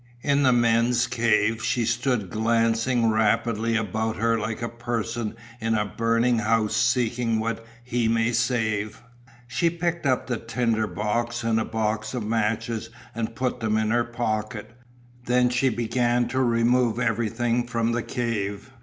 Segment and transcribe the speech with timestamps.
[0.23, 5.85] In the men's cave she stood glancing rapidly about her like a person in a
[5.85, 9.03] burning house seeking what he may save.
[9.47, 13.91] She picked up the tinder box and the box of matches and put them in
[13.91, 14.71] her pocket.
[15.25, 18.71] Then she began to remove everything from the cave.